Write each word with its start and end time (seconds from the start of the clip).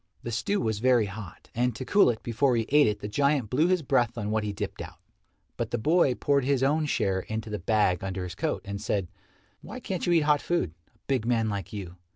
The 0.23 0.31
stew 0.31 0.59
was 0.59 0.79
very 0.79 1.05
hot, 1.05 1.51
and 1.53 1.75
to 1.75 1.85
cool 1.85 2.09
it 2.09 2.23
before 2.23 2.55
he 2.55 2.65
ate 2.69 2.87
it 2.87 3.01
the 3.01 3.07
giant 3.07 3.51
blew 3.51 3.67
his 3.67 3.83
breath 3.83 4.17
on 4.17 4.31
what 4.31 4.43
he 4.43 4.51
dipped 4.51 4.81
out. 4.81 4.97
But 5.57 5.69
the 5.69 5.77
boy 5.77 6.15
poured 6.15 6.43
his 6.43 6.63
own 6.63 6.87
share 6.87 7.19
into 7.19 7.51
the 7.51 7.59
bag 7.59 8.03
under 8.03 8.23
his 8.23 8.33
coat, 8.33 8.63
and 8.65 8.81
said, 8.81 9.09
"Why 9.61 9.79
can't 9.79 10.07
you 10.07 10.13
eat 10.13 10.21
hot 10.21 10.41
food 10.41 10.73
a 10.87 10.97
big 11.05 11.27
man 11.27 11.49
like 11.49 11.71
you? 11.71 11.97